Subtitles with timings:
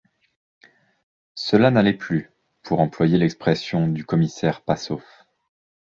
[1.35, 2.31] Cela «n’allait plus»,
[2.63, 5.03] pour employer l’expression du commissaire Passauf.